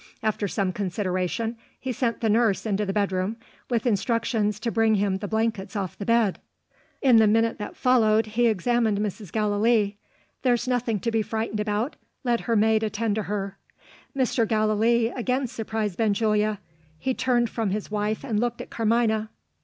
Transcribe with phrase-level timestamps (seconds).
[0.23, 3.37] After some consideration, he sent the nurse into the bedroom,
[3.69, 6.39] with instructions to bring him the blankets off the bed.
[7.03, 9.31] In the minute that followed, he examined Mrs.
[9.31, 9.97] Gallilee.
[10.41, 11.97] "There's nothing to be frightened about.
[12.23, 13.59] Let her maid attend to her."
[14.17, 14.47] Mr.
[14.47, 16.57] Gallilee again surprised Benjulia.
[16.97, 19.29] He turned from his wife, and looked at Carmina.